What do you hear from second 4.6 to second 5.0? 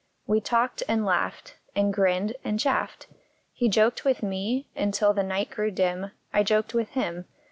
and